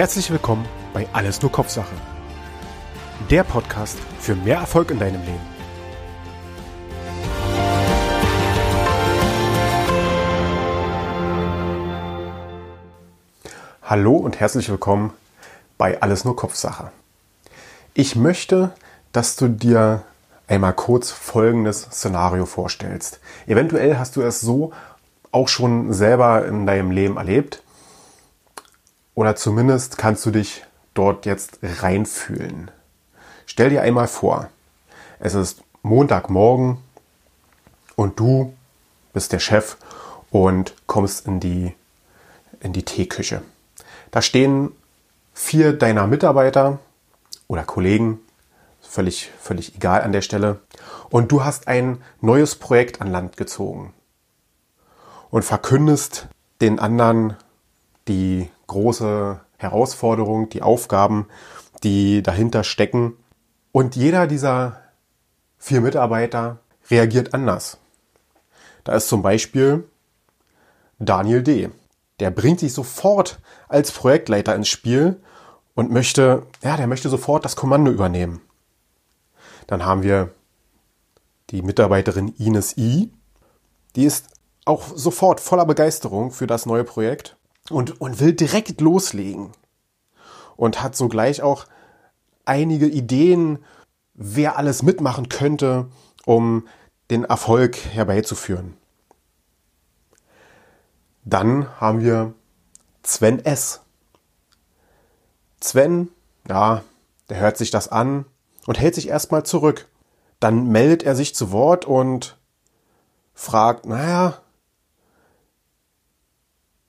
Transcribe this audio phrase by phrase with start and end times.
[0.00, 0.64] Herzlich willkommen
[0.94, 1.94] bei Alles nur Kopfsache.
[3.28, 5.40] Der Podcast für mehr Erfolg in deinem Leben.
[13.82, 15.12] Hallo und herzlich willkommen
[15.76, 16.90] bei Alles nur Kopfsache.
[17.92, 18.72] Ich möchte,
[19.12, 20.04] dass du dir
[20.48, 23.20] einmal kurz folgendes Szenario vorstellst.
[23.46, 24.72] Eventuell hast du es so
[25.30, 27.62] auch schon selber in deinem Leben erlebt
[29.20, 32.70] oder zumindest kannst du dich dort jetzt reinfühlen.
[33.44, 34.48] Stell dir einmal vor,
[35.18, 36.78] es ist Montagmorgen
[37.96, 38.54] und du
[39.12, 39.76] bist der Chef
[40.30, 41.74] und kommst in die,
[42.60, 43.42] in die Teeküche.
[44.10, 44.72] Da stehen
[45.34, 46.78] vier deiner Mitarbeiter
[47.46, 48.20] oder Kollegen,
[48.80, 50.60] völlig, völlig egal an der Stelle,
[51.10, 53.92] und du hast ein neues Projekt an Land gezogen
[55.28, 56.28] und verkündest
[56.62, 57.36] den anderen
[58.08, 61.26] die große Herausforderung, die Aufgaben,
[61.82, 63.14] die dahinter stecken.
[63.72, 64.80] Und jeder dieser
[65.58, 66.58] vier Mitarbeiter
[66.90, 67.78] reagiert anders.
[68.84, 69.84] Da ist zum Beispiel
[70.98, 71.70] Daniel D.
[72.20, 75.20] Der bringt sich sofort als Projektleiter ins Spiel
[75.74, 78.40] und möchte, ja, der möchte sofort das Kommando übernehmen.
[79.66, 80.30] Dann haben wir
[81.50, 83.10] die Mitarbeiterin Ines I.
[83.96, 84.28] Die ist
[84.64, 87.36] auch sofort voller Begeisterung für das neue Projekt
[87.70, 89.52] und, und will direkt loslegen.
[90.56, 91.66] Und hat sogleich auch
[92.44, 93.58] einige Ideen,
[94.14, 95.86] wer alles mitmachen könnte,
[96.26, 96.66] um
[97.10, 98.76] den Erfolg herbeizuführen.
[101.24, 102.34] Dann haben wir
[103.02, 103.80] Sven S.
[105.62, 106.08] Sven,
[106.48, 106.82] ja,
[107.28, 108.24] der hört sich das an
[108.66, 109.88] und hält sich erstmal zurück.
[110.40, 112.38] Dann meldet er sich zu Wort und
[113.34, 114.40] fragt, naja,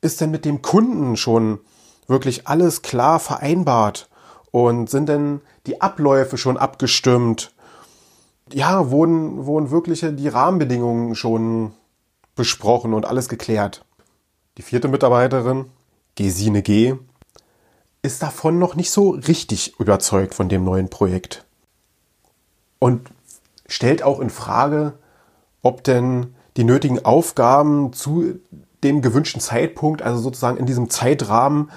[0.02, 1.60] ist denn mit dem Kunden schon
[2.08, 4.10] wirklich alles klar vereinbart?
[4.52, 7.54] Und sind denn die Abläufe schon abgestimmt?
[8.52, 11.72] Ja, wurden, wurden wirklich die Rahmenbedingungen schon
[12.36, 13.86] besprochen und alles geklärt?
[14.58, 15.66] Die vierte Mitarbeiterin,
[16.16, 16.96] Gesine G.,
[18.02, 21.46] ist davon noch nicht so richtig überzeugt von dem neuen Projekt.
[22.80, 23.10] Und
[23.68, 24.94] stellt auch in Frage,
[25.62, 28.40] ob denn die nötigen Aufgaben zu
[28.84, 31.72] dem gewünschten Zeitpunkt, also sozusagen in diesem Zeitrahmen,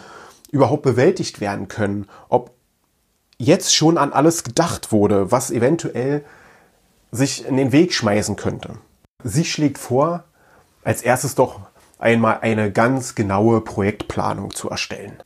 [0.51, 2.07] überhaupt bewältigt werden können.
[2.29, 2.53] Ob
[3.39, 6.25] jetzt schon an alles gedacht wurde, was eventuell
[7.11, 8.79] sich in den Weg schmeißen könnte.
[9.23, 10.25] Sie schlägt vor,
[10.83, 11.61] als erstes doch
[11.99, 15.23] einmal eine ganz genaue Projektplanung zu erstellen.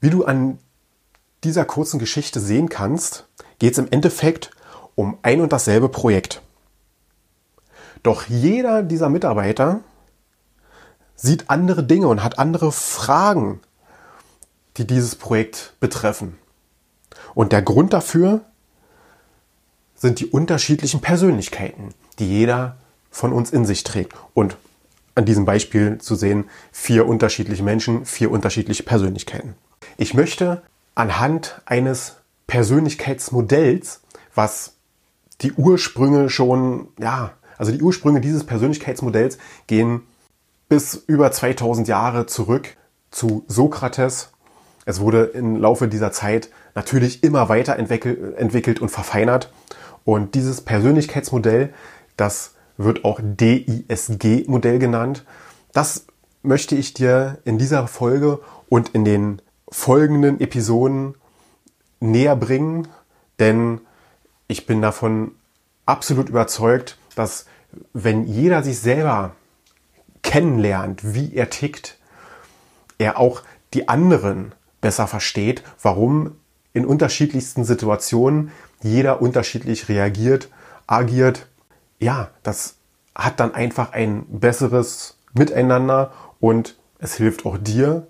[0.00, 0.58] Wie du an
[1.44, 3.28] dieser kurzen Geschichte sehen kannst,
[3.58, 4.50] geht es im Endeffekt
[4.94, 6.42] um ein und dasselbe Projekt.
[8.02, 9.80] Doch jeder dieser Mitarbeiter
[11.16, 13.60] sieht andere Dinge und hat andere Fragen,
[14.76, 16.38] die dieses Projekt betreffen.
[17.34, 18.40] Und der Grund dafür
[19.94, 22.76] sind die unterschiedlichen Persönlichkeiten, die jeder
[23.10, 24.14] von uns in sich trägt.
[24.32, 24.56] Und
[25.14, 29.54] an diesem Beispiel zu sehen, vier unterschiedliche Menschen, vier unterschiedliche Persönlichkeiten.
[29.98, 30.62] Ich möchte
[30.94, 32.16] anhand eines
[32.46, 34.00] Persönlichkeitsmodells,
[34.34, 34.74] was
[35.42, 40.00] die Ursprünge schon ja, also die Ursprünge dieses Persönlichkeitsmodells gehen
[40.70, 42.74] bis über 2000 Jahre zurück
[43.10, 44.30] zu Sokrates.
[44.86, 49.52] Es wurde im Laufe dieser Zeit natürlich immer weiter entwickelt und verfeinert.
[50.06, 51.74] Und dieses Persönlichkeitsmodell,
[52.16, 55.26] das wird auch DISG-Modell genannt.
[55.74, 56.06] Das
[56.42, 58.40] möchte ich dir in dieser Folge
[58.70, 61.14] und in den folgenden Episoden
[62.00, 62.88] näher bringen,
[63.38, 63.82] denn
[64.48, 65.32] ich bin davon
[65.84, 67.46] absolut überzeugt, dass
[67.92, 69.32] wenn jeder sich selber
[70.22, 71.98] kennenlernt, wie er tickt,
[72.98, 73.42] er auch
[73.74, 76.36] die anderen besser versteht, warum
[76.72, 80.48] in unterschiedlichsten Situationen jeder unterschiedlich reagiert,
[80.86, 81.46] agiert.
[81.98, 82.76] Ja, das
[83.14, 88.06] hat dann einfach ein besseres Miteinander und es hilft auch dir,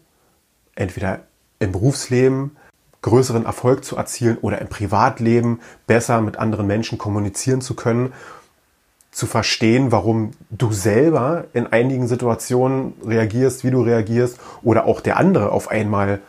[0.75, 1.20] entweder
[1.58, 2.56] im Berufsleben
[3.03, 8.12] größeren Erfolg zu erzielen oder im Privatleben besser mit anderen Menschen kommunizieren zu können
[9.11, 15.17] zu verstehen, warum du selber in einigen Situationen reagierst, wie du reagierst, oder auch der
[15.17, 16.21] andere auf einmal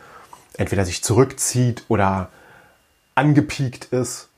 [0.57, 2.29] entweder sich zurückzieht oder
[3.15, 4.29] angepiekt ist.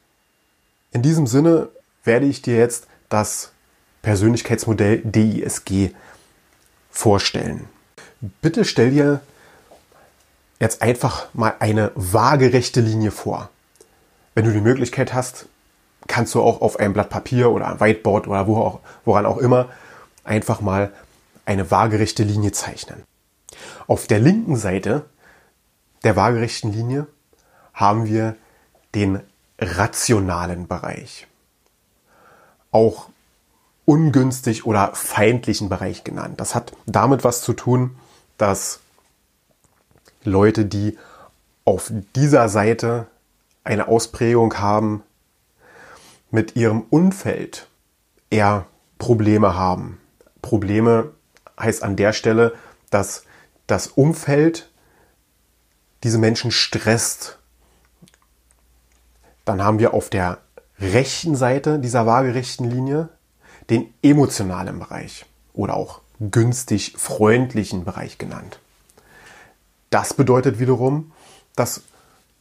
[0.91, 1.69] In diesem Sinne
[2.03, 3.51] werde ich dir jetzt das
[4.01, 5.91] Persönlichkeitsmodell DISG
[6.91, 7.67] vorstellen.
[8.41, 9.21] Bitte stell dir
[10.59, 13.49] jetzt einfach mal eine waagerechte Linie vor.
[14.35, 15.47] Wenn du die Möglichkeit hast,
[16.07, 19.37] kannst du auch auf einem Blatt Papier oder ein Whiteboard oder wo auch, woran auch
[19.37, 19.69] immer
[20.23, 20.91] einfach mal
[21.45, 23.03] eine waagerechte Linie zeichnen.
[23.87, 25.05] Auf der linken Seite
[26.03, 27.07] der waagerechten Linie
[27.73, 28.35] haben wir
[28.95, 29.21] den
[29.59, 31.27] rationalen Bereich.
[32.71, 33.07] Auch
[33.85, 36.39] ungünstig oder feindlichen Bereich genannt.
[36.39, 37.95] Das hat damit was zu tun,
[38.37, 38.79] dass
[40.23, 40.97] Leute, die
[41.65, 43.07] auf dieser Seite
[43.63, 45.03] eine Ausprägung haben,
[46.33, 47.67] mit ihrem Umfeld
[48.31, 48.65] eher
[48.97, 50.01] Probleme haben.
[50.41, 51.11] Probleme
[51.59, 52.55] heißt an der Stelle,
[52.89, 53.25] dass
[53.67, 54.71] das Umfeld
[56.03, 57.37] diese Menschen stresst.
[59.45, 60.39] Dann haben wir auf der
[60.79, 63.09] rechten Seite dieser waagerechten Linie
[63.69, 68.57] den emotionalen Bereich oder auch günstig freundlichen Bereich genannt.
[69.91, 71.11] Das bedeutet wiederum,
[71.55, 71.83] dass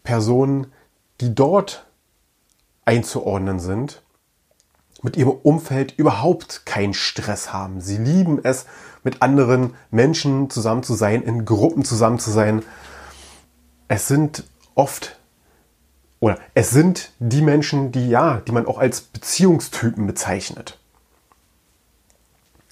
[0.02, 0.72] Personen,
[1.20, 1.84] die dort
[2.84, 4.02] einzuordnen sind,
[5.02, 7.80] mit ihrem Umfeld überhaupt keinen Stress haben.
[7.80, 8.66] Sie lieben es,
[9.04, 12.62] mit anderen Menschen zusammen zu sein, in Gruppen zusammen zu sein.
[13.88, 14.44] Es sind
[14.74, 15.18] oft
[16.20, 20.78] oder es sind die Menschen, die ja, die man auch als Beziehungstypen bezeichnet.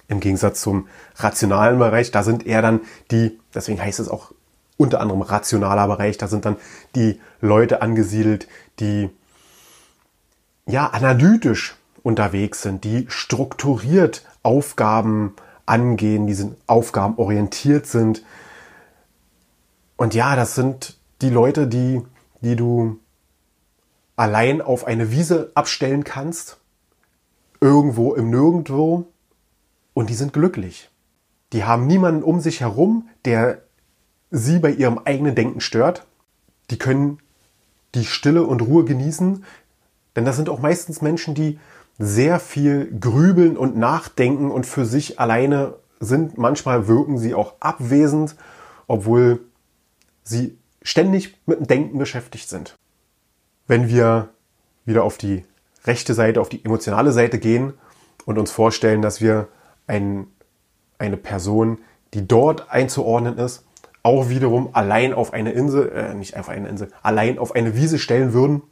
[0.07, 0.87] Im Gegensatz zum
[1.17, 2.81] rationalen Bereich, da sind eher dann
[3.11, 4.33] die, deswegen heißt es auch
[4.77, 6.57] unter anderem rationaler Bereich, da sind dann
[6.95, 8.47] die Leute angesiedelt,
[8.79, 9.11] die
[10.71, 15.35] ja analytisch unterwegs sind, die strukturiert Aufgaben
[15.67, 18.25] angehen, die sind Aufgaben orientiert sind.
[19.97, 22.03] Und ja, das sind die Leute, die,
[22.41, 22.99] die du
[24.17, 26.59] allein auf eine Wiese abstellen kannst,
[27.61, 29.07] irgendwo im Nirgendwo,
[29.93, 30.91] und die sind glücklich.
[31.53, 33.63] Die haben niemanden um sich herum, der
[34.31, 36.07] sie bei ihrem eigenen Denken stört.
[36.71, 37.19] Die können
[37.95, 39.45] die Stille und Ruhe genießen,
[40.17, 41.59] denn das sind auch meistens Menschen, die
[41.99, 46.39] sehr viel grübeln und nachdenken und für sich alleine sind.
[46.39, 48.37] Manchmal wirken sie auch abwesend,
[48.87, 49.41] obwohl
[50.25, 52.75] sie ständig mit dem Denken beschäftigt sind.
[53.67, 54.31] Wenn wir
[54.85, 55.45] wieder auf die
[55.85, 57.75] rechte Seite, auf die emotionale Seite gehen
[58.25, 59.49] und uns vorstellen, dass wir
[59.87, 60.27] ein,
[60.99, 61.79] eine Person,
[62.15, 63.65] die dort einzuordnen ist,
[64.03, 67.99] auch wiederum allein auf eine Insel, äh, nicht auf eine Insel, allein auf eine Wiese
[67.99, 68.63] stellen würden,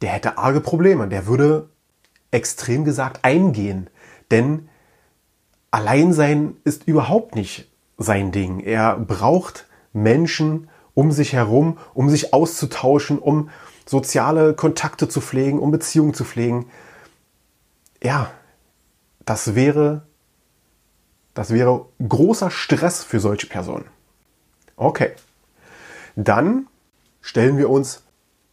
[0.00, 1.08] der hätte arge Probleme.
[1.08, 1.68] Der würde
[2.30, 3.88] extrem gesagt eingehen.
[4.30, 4.68] Denn
[5.70, 8.60] Alleinsein ist überhaupt nicht sein Ding.
[8.60, 13.50] Er braucht Menschen um sich herum, um sich auszutauschen, um
[13.86, 16.70] soziale Kontakte zu pflegen, um Beziehungen zu pflegen.
[18.02, 18.30] Ja,
[19.24, 20.02] das wäre
[21.38, 23.84] das wäre großer Stress für solche Personen.
[24.74, 25.12] Okay.
[26.16, 26.66] Dann
[27.20, 28.02] stellen wir uns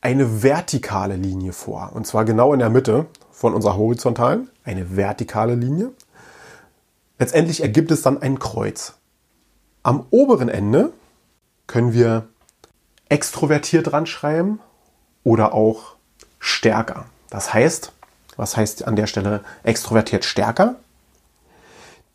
[0.06, 1.92] eine vertikale Linie vor.
[1.94, 4.50] Und zwar genau in der Mitte von unserer horizontalen.
[4.64, 5.92] Eine vertikale Linie.
[7.20, 8.94] Letztendlich ergibt es dann ein Kreuz.
[9.84, 10.92] Am oberen Ende
[11.68, 12.28] können wir
[13.10, 14.60] extrovertiert dran schreiben
[15.24, 15.96] oder auch
[16.40, 17.06] stärker.
[17.30, 17.92] Das heißt,
[18.36, 20.76] was heißt an der Stelle extrovertiert stärker?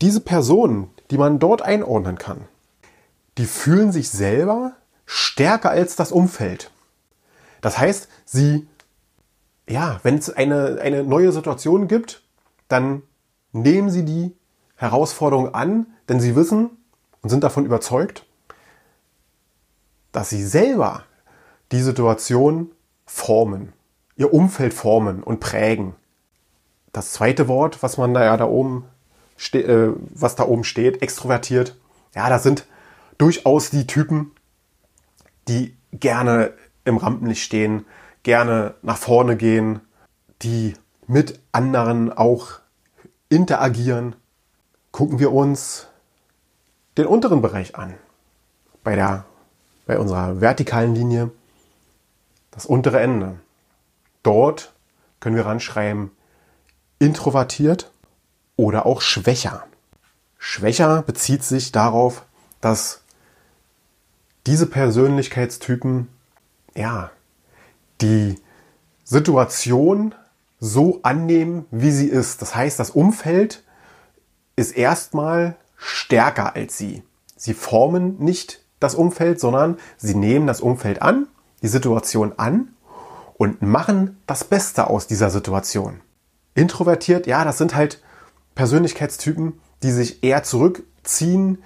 [0.01, 2.41] diese Personen, die man dort einordnen kann,
[3.37, 4.73] die fühlen sich selber
[5.05, 6.71] stärker als das Umfeld.
[7.61, 8.67] Das heißt, sie,
[9.69, 12.23] ja, wenn es eine, eine neue Situation gibt,
[12.67, 13.03] dann
[13.51, 14.35] nehmen sie die
[14.75, 16.71] Herausforderung an, denn sie wissen
[17.21, 18.25] und sind davon überzeugt,
[20.11, 21.05] dass sie selber
[21.71, 22.71] die Situation
[23.05, 23.73] formen,
[24.15, 25.95] ihr Umfeld formen und prägen.
[26.91, 28.85] Das zweite Wort, was man da ja da oben
[29.53, 31.75] äh, was da oben steht, extrovertiert.
[32.15, 32.67] Ja, das sind
[33.17, 34.31] durchaus die Typen,
[35.47, 36.53] die gerne
[36.85, 37.85] im Rampenlicht stehen,
[38.23, 39.81] gerne nach vorne gehen,
[40.41, 40.73] die
[41.07, 42.59] mit anderen auch
[43.29, 44.15] interagieren.
[44.91, 45.87] Gucken wir uns
[46.97, 47.93] den unteren Bereich an.
[48.83, 49.25] Bei, der,
[49.85, 51.31] bei unserer vertikalen Linie
[52.51, 53.39] das untere Ende.
[54.23, 54.73] Dort
[55.19, 56.11] können wir ranschreiben,
[56.99, 57.91] introvertiert
[58.57, 59.65] oder auch schwächer.
[60.37, 62.25] Schwächer bezieht sich darauf,
[62.59, 63.01] dass
[64.45, 66.07] diese Persönlichkeitstypen,
[66.75, 67.11] ja,
[68.01, 68.39] die
[69.03, 70.15] Situation
[70.59, 72.41] so annehmen, wie sie ist.
[72.41, 73.63] Das heißt, das Umfeld
[74.55, 77.03] ist erstmal stärker als sie.
[77.35, 81.27] Sie formen nicht das Umfeld, sondern sie nehmen das Umfeld an,
[81.61, 82.69] die Situation an
[83.33, 86.01] und machen das Beste aus dieser Situation.
[86.53, 88.01] Introvertiert, ja, das sind halt
[88.55, 91.63] Persönlichkeitstypen, die sich eher zurückziehen,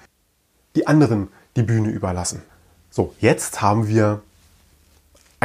[0.76, 2.44] die anderen die Bühne überlassen.
[2.90, 4.22] So, jetzt haben wir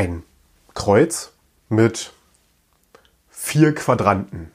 [0.01, 0.23] ein
[0.73, 1.33] Kreuz
[1.69, 2.15] mit
[3.29, 4.51] vier Quadranten.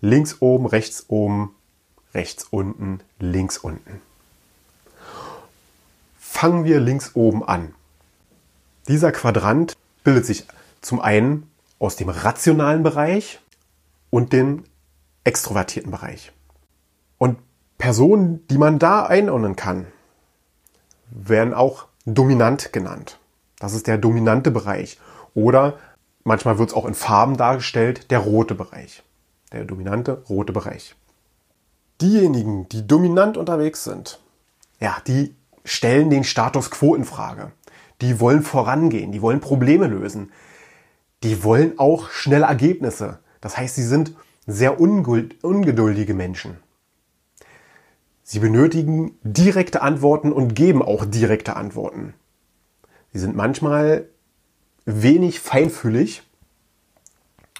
[0.00, 1.52] Links oben, rechts oben,
[2.14, 4.00] rechts unten, links unten.
[6.20, 7.74] fangen wir links oben an.
[8.86, 10.46] Dieser Quadrant bildet sich
[10.80, 13.40] zum einen aus dem rationalen Bereich
[14.10, 14.62] und dem
[15.24, 16.30] extrovertierten Bereich.
[17.18, 17.40] Und
[17.78, 19.88] Personen, die man da einordnen kann,
[21.10, 23.18] werden auch dominant genannt.
[23.58, 24.98] Das ist der dominante Bereich.
[25.34, 25.78] Oder
[26.24, 29.02] manchmal wird es auch in Farben dargestellt, der rote Bereich.
[29.52, 30.94] Der dominante rote Bereich.
[32.00, 34.20] Diejenigen, die dominant unterwegs sind,
[34.80, 35.34] ja, die
[35.64, 37.52] stellen den Status quo in Frage.
[38.00, 40.32] Die wollen vorangehen, die wollen Probleme lösen.
[41.24, 43.18] Die wollen auch schnelle Ergebnisse.
[43.40, 44.14] Das heißt, sie sind
[44.46, 46.58] sehr ungeduldige Menschen.
[48.22, 52.14] Sie benötigen direkte Antworten und geben auch direkte Antworten.
[53.12, 54.08] Sie sind manchmal
[54.84, 56.22] wenig feinfühlig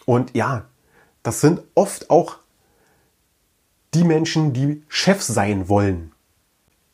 [0.06, 0.64] und ja,
[1.22, 2.38] das sind oft auch
[3.94, 6.12] die Menschen, die Chefs sein wollen.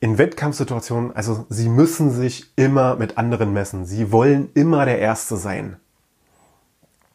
[0.01, 3.87] In Wettkampfsituationen, also sie müssen sich immer mit anderen messen.
[3.87, 5.77] Sie wollen immer der Erste sein.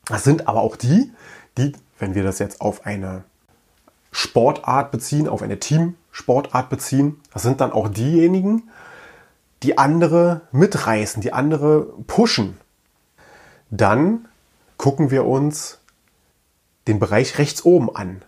[0.05, 1.12] Das sind aber auch die,
[1.58, 3.24] die, wenn wir das jetzt auf eine
[4.12, 8.69] Sportart beziehen, auf eine Team Sportart beziehen, das sind dann auch diejenigen,
[9.63, 12.58] die andere mitreißen, die andere pushen.
[13.70, 14.28] Dann
[14.78, 15.80] gucken wir uns
[16.88, 18.22] den Bereich rechts oben an,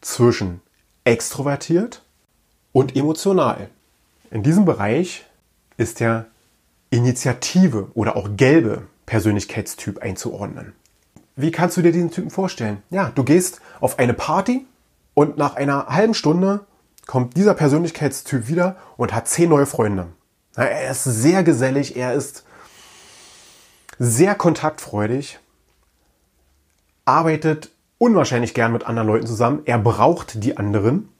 [0.00, 0.60] zwischen
[1.04, 2.02] extrovertiert
[2.72, 3.68] und emotional.
[4.30, 5.24] In diesem Bereich
[5.76, 6.26] ist der
[6.90, 10.72] Initiative oder auch gelbe Persönlichkeitstyp einzuordnen.
[11.36, 12.82] Wie kannst du dir diesen Typen vorstellen?
[12.90, 14.66] Ja, du gehst auf eine Party
[15.14, 16.64] und nach einer halben Stunde
[17.06, 20.08] kommt dieser Persönlichkeitstyp wieder und hat zehn neue Freunde.
[20.56, 22.44] Er ist sehr gesellig, er ist
[23.98, 25.38] sehr kontaktfreudig,
[27.04, 31.10] arbeitet unwahrscheinlich gern mit anderen Leuten zusammen, er braucht die anderen.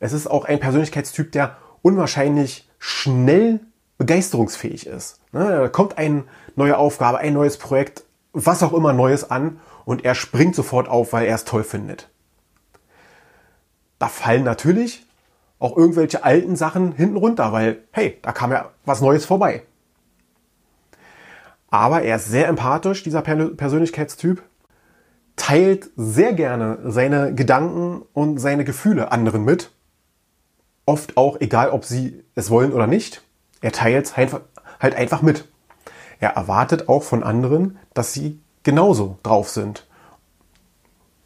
[0.00, 3.60] Es ist auch ein Persönlichkeitstyp, der unwahrscheinlich schnell
[3.98, 5.20] begeisterungsfähig ist.
[5.32, 10.04] Ne, da kommt eine neue Aufgabe, ein neues Projekt, was auch immer Neues an und
[10.04, 12.08] er springt sofort auf, weil er es toll findet.
[13.98, 15.07] Da fallen natürlich
[15.58, 19.62] auch irgendwelche alten Sachen hinten runter, weil, hey, da kam ja was Neues vorbei.
[21.70, 24.42] Aber er ist sehr empathisch, dieser Persönlichkeitstyp,
[25.36, 29.70] teilt sehr gerne seine Gedanken und seine Gefühle anderen mit.
[30.86, 33.22] Oft auch, egal ob sie es wollen oder nicht.
[33.60, 35.46] Er teilt es halt einfach mit.
[36.20, 39.86] Er erwartet auch von anderen, dass sie genauso drauf sind.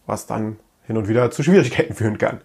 [0.07, 2.41] Was dann hin und wieder zu Schwierigkeiten führen kann.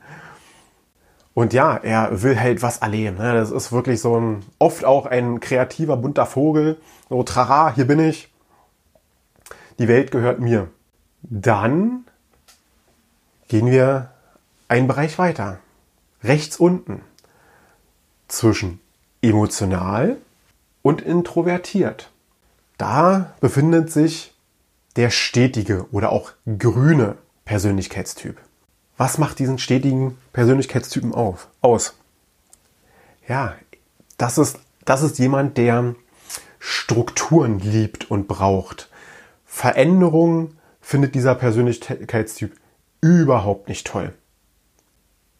[1.37, 3.17] Und ja, er will halt was erleben.
[3.17, 3.31] Ne?
[3.35, 6.81] Das ist wirklich so ein, oft auch ein kreativer, bunter Vogel.
[7.09, 8.33] So, trara, hier bin ich.
[9.77, 10.67] Die Welt gehört mir.
[11.21, 12.05] Dann
[13.49, 14.09] gehen wir
[14.67, 15.59] einen Bereich weiter.
[16.23, 17.01] Rechts unten.
[18.27, 18.79] Zwischen
[19.21, 20.17] emotional
[20.81, 22.09] und introvertiert.
[22.79, 24.33] Da befindet sich
[24.95, 27.15] der stetige oder auch grüne
[27.45, 28.39] Persönlichkeitstyp.
[28.97, 31.95] Was macht diesen stetigen Persönlichkeitstypen auf, aus?
[33.27, 33.55] Ja,
[34.17, 35.95] das ist, das ist jemand, der
[36.59, 38.89] Strukturen liebt und braucht.
[39.45, 42.55] Veränderung findet dieser Persönlichkeitstyp
[43.01, 44.13] überhaupt nicht toll.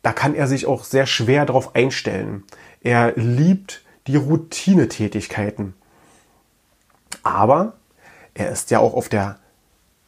[0.03, 2.43] Da kann er sich auch sehr schwer darauf einstellen.
[2.81, 5.73] Er liebt die Routinetätigkeiten.
[7.23, 7.73] Aber
[8.35, 9.39] er ist ja auch auf der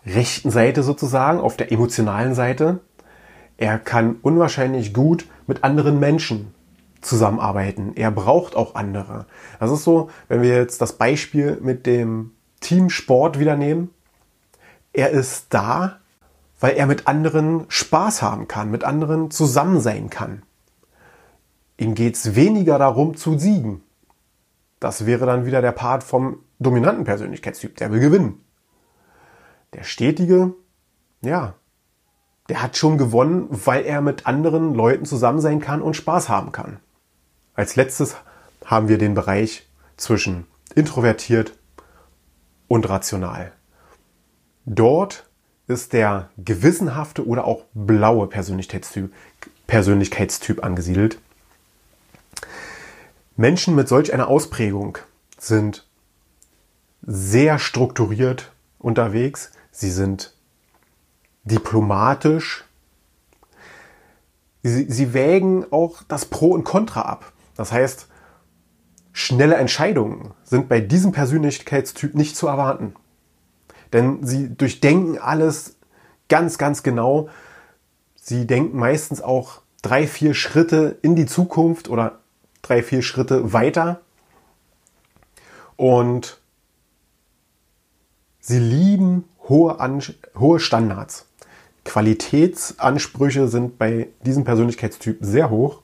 [0.05, 2.79] rechten Seite sozusagen, auf der emotionalen Seite
[3.59, 6.53] er kann unwahrscheinlich gut mit anderen Menschen
[7.01, 7.91] zusammenarbeiten.
[7.95, 9.25] Er braucht auch andere.
[9.59, 13.89] Das ist so, wenn wir jetzt das Beispiel mit dem Teamsport wieder nehmen.
[14.93, 15.99] Er ist da,
[16.61, 20.43] weil er mit anderen Spaß haben kann, mit anderen zusammen sein kann.
[21.77, 23.83] Ihm geht es weniger darum zu siegen.
[24.79, 28.39] Das wäre dann wieder der Part vom dominanten Persönlichkeitstyp, der will gewinnen.
[29.73, 30.53] Der stetige,
[31.21, 31.55] ja,
[32.49, 36.51] der hat schon gewonnen, weil er mit anderen Leuten zusammen sein kann und Spaß haben
[36.51, 36.79] kann.
[37.53, 38.15] Als letztes
[38.65, 41.53] haben wir den Bereich zwischen introvertiert
[42.67, 43.51] und rational.
[44.65, 45.29] Dort
[45.67, 49.13] ist der gewissenhafte oder auch blaue Persönlichkeitstyp,
[49.67, 51.19] Persönlichkeitstyp angesiedelt.
[53.35, 54.97] Menschen mit solch einer Ausprägung
[55.37, 55.87] sind
[57.03, 59.51] sehr strukturiert unterwegs.
[59.71, 60.33] Sie sind
[61.49, 62.63] diplomatisch.
[64.63, 67.31] Sie, sie wägen auch das Pro und Contra ab.
[67.55, 68.07] Das heißt,
[69.13, 72.93] schnelle Entscheidungen sind bei diesem Persönlichkeitstyp nicht zu erwarten.
[73.93, 75.77] Denn sie durchdenken alles
[76.27, 77.29] ganz, ganz genau.
[78.15, 82.19] Sie denken meistens auch drei, vier Schritte in die Zukunft oder
[82.61, 84.01] drei, vier Schritte weiter.
[85.79, 86.41] und
[88.41, 90.03] sie lieben hohe, An
[90.37, 91.28] hohe Standards.
[91.89, 95.81] Qualitätsansprüche sind bei diesem Persönlichkeitstyp sehr hoch.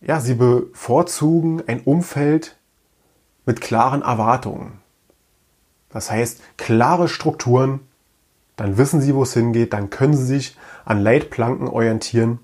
[0.00, 2.56] Ja, sie bevorzugen ein Umfeld
[3.44, 4.80] mit klaren Erwartungen.
[5.90, 7.80] Das heißt, klare Strukturen,
[8.56, 12.38] dann wissen sie, wo es hingeht, dann können sie sich an Leitplanken orientieren.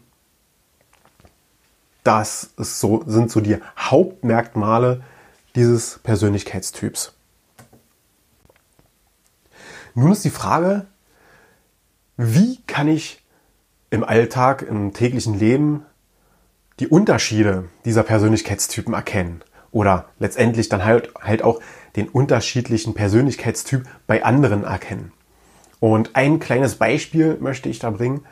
[2.05, 5.03] Das so, sind so die Hauptmerkmale
[5.55, 7.15] dieses Persönlichkeitstyps.
[9.95, 10.87] Nun ist die Frage,
[12.17, 13.23] wie kann ich
[13.91, 15.85] im Alltag, im täglichen Leben
[16.81, 19.43] die Unterschiede dieser Persönlichkeitstypen erkennen?
[19.71, 21.61] Oder letztendlich dann halt, halt auch
[21.97, 25.13] den unterschiedlichen Persönlichkeitstyp bei anderen erkennen.
[25.81, 28.25] Und ein kleines Beispiel möchte ich da bringen.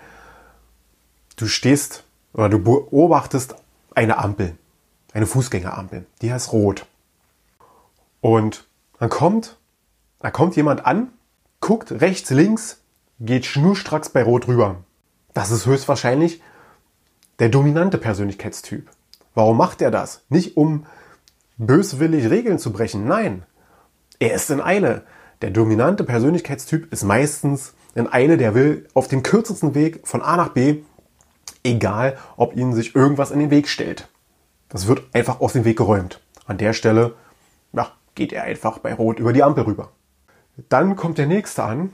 [1.36, 3.56] Du stehst oder du beobachtest
[3.94, 4.56] eine Ampel,
[5.12, 6.86] eine Fußgängerampel, die heißt rot.
[8.20, 8.66] Und
[8.98, 9.58] dann kommt,
[10.20, 11.12] da kommt jemand an,
[11.60, 12.80] guckt rechts, links,
[13.20, 14.84] geht schnurstracks bei Rot rüber.
[15.32, 16.42] Das ist höchstwahrscheinlich
[17.38, 18.88] der dominante Persönlichkeitstyp.
[19.34, 20.22] Warum macht er das?
[20.28, 20.86] Nicht um
[21.56, 23.44] böswillig Regeln zu brechen, nein.
[24.18, 25.02] Er ist in Eile.
[25.42, 30.36] Der dominante Persönlichkeitstyp ist meistens in Eile, der will auf dem kürzesten Weg von A
[30.36, 30.82] nach B,
[31.64, 34.08] egal ob ihnen sich irgendwas in den Weg stellt.
[34.68, 36.20] Das wird einfach aus dem Weg geräumt.
[36.46, 37.14] An der Stelle
[37.72, 39.90] ja, geht er einfach bei Rot über die Ampel rüber.
[40.68, 41.92] Dann kommt der nächste an,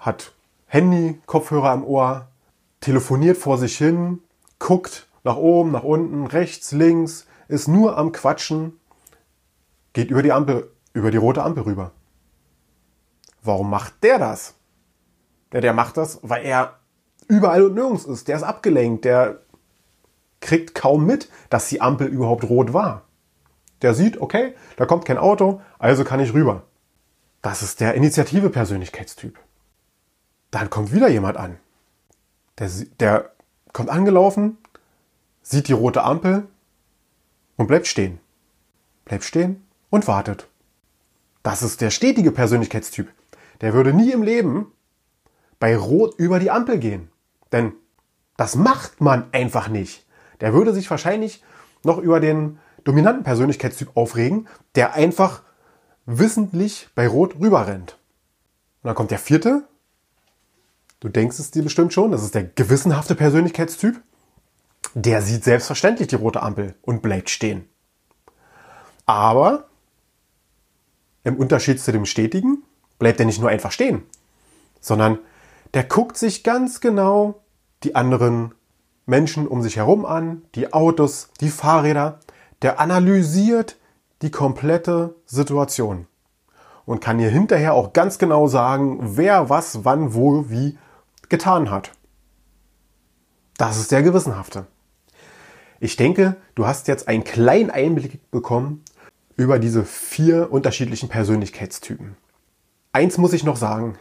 [0.00, 0.32] hat
[0.66, 2.28] Handy, Kopfhörer am Ohr,
[2.80, 4.20] telefoniert vor sich hin,
[4.58, 8.80] guckt nach oben, nach unten, rechts, links, ist nur am Quatschen,
[9.92, 11.92] geht über die Ampel, über die rote Ampel rüber.
[13.42, 14.54] Warum macht der das?
[15.52, 16.78] Der, der macht das, weil er
[17.28, 18.28] überall und nirgends ist.
[18.28, 19.40] Der ist abgelenkt, der
[20.40, 23.02] kriegt kaum mit, dass die Ampel überhaupt rot war.
[23.82, 26.64] Der sieht, okay, da kommt kein Auto, also kann ich rüber.
[27.42, 29.38] Das ist der Initiative-Persönlichkeitstyp.
[30.50, 31.58] Dann kommt wieder jemand an.
[32.58, 33.30] Der, der
[33.72, 34.58] kommt angelaufen,
[35.42, 36.46] sieht die rote Ampel
[37.56, 38.18] und bleibt stehen.
[39.04, 40.48] Bleibt stehen und wartet.
[41.42, 43.08] Das ist der stetige Persönlichkeitstyp.
[43.60, 44.72] Der würde nie im Leben
[45.58, 47.10] bei Rot über die Ampel gehen.
[47.52, 47.72] Denn
[48.36, 50.06] das macht man einfach nicht.
[50.40, 51.42] Der würde sich wahrscheinlich
[51.82, 55.42] noch über den dominanten Persönlichkeitstyp aufregen, der einfach
[56.06, 57.98] wissentlich bei Rot rüberrennt.
[58.82, 59.64] Und dann kommt der vierte,
[61.00, 64.00] Du denkst es dir bestimmt schon, das ist der gewissenhafte Persönlichkeitstyp.
[64.94, 67.66] Der sieht selbstverständlich die rote Ampel und bleibt stehen.
[69.06, 69.64] Aber
[71.24, 72.62] im Unterschied zu dem Stetigen
[72.98, 74.02] bleibt er nicht nur einfach stehen,
[74.80, 75.18] sondern
[75.74, 77.40] der guckt sich ganz genau
[77.82, 78.54] die anderen
[79.06, 82.20] Menschen um sich herum an, die Autos, die Fahrräder.
[82.62, 83.76] Der analysiert
[84.20, 86.06] die komplette Situation
[86.84, 90.76] und kann hier hinterher auch ganz genau sagen, wer was, wann, wo, wie
[91.30, 91.92] getan hat.
[93.56, 94.66] Das ist der Gewissenhafte.
[95.80, 98.84] Ich denke, du hast jetzt einen kleinen Einblick bekommen
[99.36, 102.16] über diese vier unterschiedlichen Persönlichkeitstypen.
[102.92, 103.96] Eins muss ich noch sagen,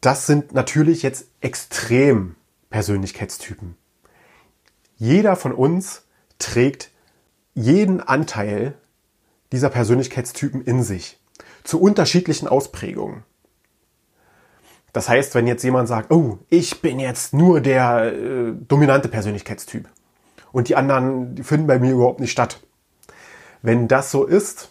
[0.00, 2.36] das sind natürlich jetzt extrem
[2.70, 3.76] Persönlichkeitstypen.
[4.96, 6.06] Jeder von uns
[6.38, 6.90] trägt
[7.54, 8.74] jeden Anteil
[9.52, 11.18] dieser Persönlichkeitstypen in sich
[11.64, 13.24] zu unterschiedlichen Ausprägungen.
[14.92, 19.88] Das heißt, wenn jetzt jemand sagt, oh, ich bin jetzt nur der äh, dominante Persönlichkeitstyp
[20.52, 22.60] und die anderen die finden bei mir überhaupt nicht statt.
[23.62, 24.70] Wenn das so ist,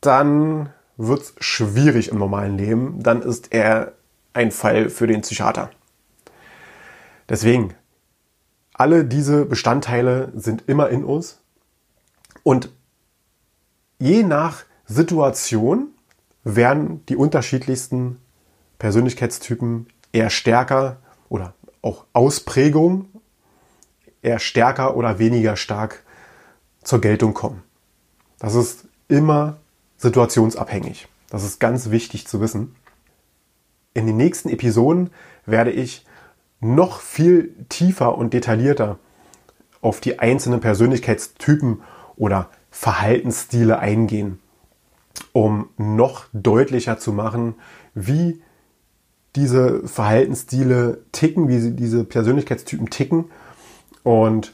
[0.00, 3.02] dann wird es schwierig im normalen Leben.
[3.02, 3.92] Dann ist er
[4.34, 5.70] ein Fall für den Psychiater.
[7.28, 7.74] Deswegen,
[8.74, 11.40] alle diese Bestandteile sind immer in uns
[12.42, 12.70] und
[13.98, 15.88] je nach Situation
[16.44, 18.20] werden die unterschiedlichsten
[18.78, 23.06] Persönlichkeitstypen eher stärker oder auch Ausprägung
[24.22, 26.04] eher stärker oder weniger stark
[26.82, 27.62] zur Geltung kommen.
[28.38, 29.58] Das ist immer
[29.96, 31.08] situationsabhängig.
[31.30, 32.74] Das ist ganz wichtig zu wissen.
[33.94, 35.10] In den nächsten Episoden
[35.44, 36.06] werde ich
[36.60, 38.98] noch viel tiefer und detaillierter
[39.80, 41.82] auf die einzelnen Persönlichkeitstypen
[42.16, 44.40] oder Verhaltensstile eingehen,
[45.32, 47.54] um noch deutlicher zu machen,
[47.94, 48.42] wie
[49.36, 53.26] diese Verhaltensstile ticken, wie sie diese Persönlichkeitstypen ticken
[54.02, 54.52] und